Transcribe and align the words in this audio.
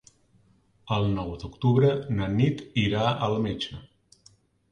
El 0.95 1.03
nou 1.17 1.27
d'octubre 1.43 1.91
na 2.19 2.29
Nit 2.39 2.63
irà 2.85 3.05
al 3.27 3.37
metge. 3.47 3.81